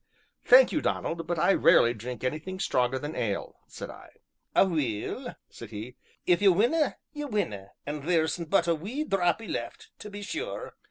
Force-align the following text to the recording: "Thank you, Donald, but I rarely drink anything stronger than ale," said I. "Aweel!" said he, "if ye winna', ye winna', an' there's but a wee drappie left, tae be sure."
"Thank 0.43 0.71
you, 0.71 0.81
Donald, 0.81 1.27
but 1.27 1.37
I 1.37 1.53
rarely 1.53 1.93
drink 1.93 2.23
anything 2.23 2.59
stronger 2.59 2.97
than 2.97 3.15
ale," 3.15 3.59
said 3.67 3.91
I. 3.91 4.09
"Aweel!" 4.55 5.35
said 5.51 5.69
he, 5.69 5.95
"if 6.25 6.41
ye 6.41 6.47
winna', 6.47 6.97
ye 7.13 7.25
winna', 7.25 7.73
an' 7.85 8.01
there's 8.07 8.37
but 8.37 8.67
a 8.67 8.73
wee 8.73 9.03
drappie 9.05 9.47
left, 9.47 9.91
tae 9.99 10.09
be 10.09 10.23
sure." 10.23 10.73